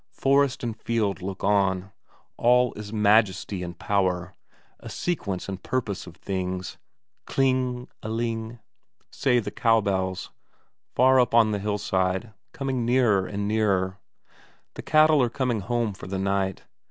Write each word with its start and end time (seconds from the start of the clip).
Forest 0.13 0.63
and 0.63 0.75
field 0.75 1.21
look 1.21 1.43
on. 1.43 1.91
All 2.35 2.73
is 2.73 2.91
majesty 2.91 3.61
and 3.61 3.77
power 3.77 4.33
a 4.79 4.89
sequence 4.89 5.47
and 5.47 5.61
purpose 5.61 6.07
of 6.07 6.15
things. 6.15 6.79
Kling... 7.27 7.87
eling... 8.03 8.57
say 9.11 9.37
the 9.37 9.51
cow 9.51 9.79
bells 9.79 10.31
far 10.95 11.19
up 11.19 11.35
on 11.35 11.51
the 11.51 11.59
hillside, 11.59 12.33
coming 12.51 12.83
nearer 12.83 13.27
and 13.27 13.47
nearer; 13.47 13.99
the 14.73 14.81
cattle 14.81 15.21
are 15.21 15.29
coming 15.29 15.59
home 15.59 15.93
for 15.93 16.07
the 16.07 16.17
night. 16.17 16.63